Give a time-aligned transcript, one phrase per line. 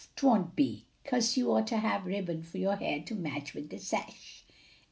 [0.15, 4.43] 'twon't be, kase you oughter hab ribbon for yo' hair to match wid de sash."